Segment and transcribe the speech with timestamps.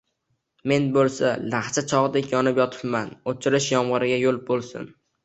[0.69, 4.91] Men boʼlsa lahcha choʼgʼdek yonib yotibman, oʼchirish yomgʼirga yoʼl boʼlsin…